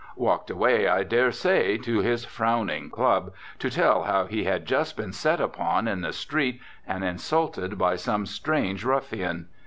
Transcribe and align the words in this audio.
Walked 0.15 0.49
away, 0.49 0.87
I 0.87 1.03
dare 1.03 1.31
say, 1.31 1.77
to 1.77 1.99
his 1.99 2.25
frowning 2.25 2.89
club, 2.89 3.33
to 3.59 3.69
tell 3.69 4.01
how 4.01 4.25
he 4.25 4.45
had 4.45 4.65
just 4.65 4.97
been 4.97 5.13
set 5.13 5.39
upon 5.39 5.87
in 5.87 6.01
the 6.01 6.11
street 6.11 6.59
and 6.87 7.03
insulted 7.03 7.77
by 7.77 7.97
some 7.97 8.25
strange 8.25 8.83
ruffian. 8.83 9.47